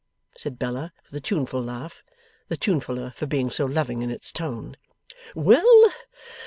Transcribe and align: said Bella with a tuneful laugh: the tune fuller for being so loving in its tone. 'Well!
said 0.35 0.57
Bella 0.57 0.91
with 1.05 1.13
a 1.13 1.19
tuneful 1.19 1.61
laugh: 1.61 2.01
the 2.47 2.57
tune 2.57 2.79
fuller 2.79 3.11
for 3.11 3.27
being 3.27 3.51
so 3.51 3.65
loving 3.65 4.01
in 4.01 4.09
its 4.09 4.31
tone. 4.31 4.75
'Well! 5.35 5.91